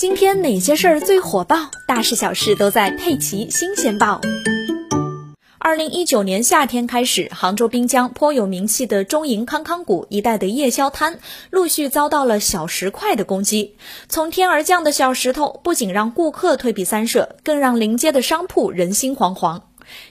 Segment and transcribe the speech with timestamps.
[0.00, 1.70] 今天哪些事儿最火爆？
[1.86, 4.18] 大事小事都在《佩奇新鲜报》。
[5.58, 11.18] 二零一九年夏天开始，杭州滨江颇有名气的中银康康谷一带的夜宵摊，
[11.50, 13.76] 陆续遭到了小石块的攻击。
[14.08, 19.60] 从天而降的小石头，不仅让顾客退避三舍，更让临街的商铺人心惶惶。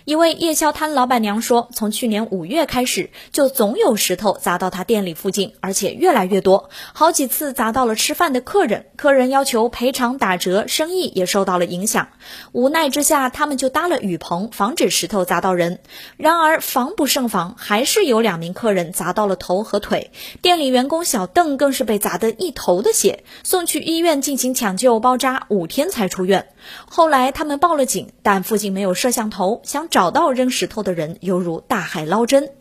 [0.05, 8.85] 一位夜宵摊老板娘说：“从去年五月开始，就总有石头砸到她店里附近，而且越来越多，好几次砸到了吃饭的客人。
[8.95, 12.09] 客人要求赔偿打折，生意也受到了影响。
[12.51, 15.79] 无奈之下，他们就搭了雨棚，防止石头砸到人。
[16.17, 20.11] 然而防不胜防，还是有两名客人砸到了头和腿。
[20.41, 26.47] 店里员工小邓更是被砸得一头的血，送去医院进行抢救包扎，五天才出院。
[26.87, 32.53] 后来他们报了警，但附近没有摄像头。”想找到扔石头的人，犹如大海捞针。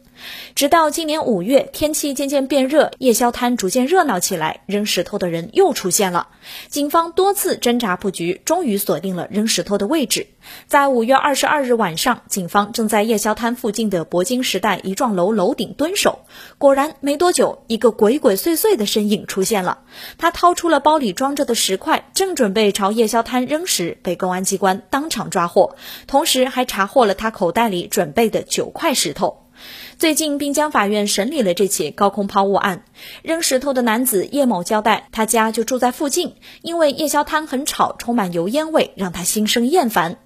[0.54, 6.28] 直到今年五月，天气渐渐变热，夜宵摊逐渐热闹起来，扔石头的人又出现了。
[6.68, 10.26] 警方多次侦查布局，终于锁定了扔石头的位置。
[10.66, 16.20] 在五月二十二日晚上，警方正在夜宵摊附近的铂金时代一幢楼楼顶蹲守，
[16.56, 19.80] 果然没多久，一个鬼鬼祟祟的身影出现了。
[20.16, 29.47] 他掏出了包里装着的石块，正准备朝夜宵摊扔时，被公安机关当场抓获，同时还查获了他口袋里准备的九块石头。
[29.98, 32.84] 最近，滨江法院审理了这起高空抛物案。
[33.22, 40.18] 扔石头的男子叶某交代，他家就住在附近，因为夜宵摊很吵，充满油烟味，让他心生厌烦。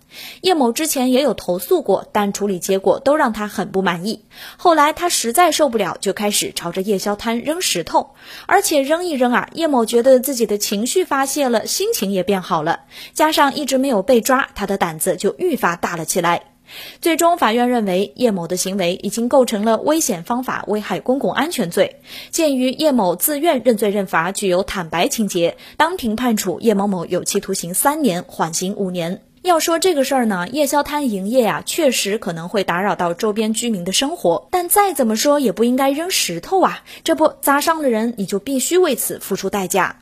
[0.42, 4.24] 叶某之前也有投诉过，但处理结果都让他很不满意。
[4.58, 8.10] 后来他实在受不了，就开始朝着夜宵摊扔石头，
[8.44, 12.80] 而且扔一扔啊，叶某觉得自己的情绪发泄了，心情也变好了。
[13.14, 16.51] 加上一直没有被抓，他的胆子就愈发大了起来。
[17.00, 22.00] 最终，法院认为叶某的行为已经构成了危险方法危害公共安全罪。
[22.30, 29.22] 鉴于叶某自愿认罪认罚，具有坦白情节，当庭判处叶某某有期徒刑三年，缓刑五年。
[29.42, 36.84] 要说这个事儿呢，夜宵摊营业呀，确实可能会打扰到周边居民的生活，但再怎么说也不应该扔石头啊！
[37.02, 40.01] 这不砸伤了人，你就必须为此付出代价。